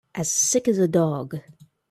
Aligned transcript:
As 0.15 0.31
sick 0.31 0.67
as 0.67 0.79
a 0.79 0.87
dog. 0.87 1.37